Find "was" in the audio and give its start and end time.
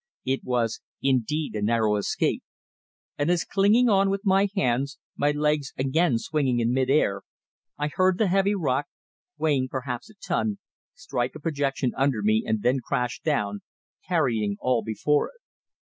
0.43-0.81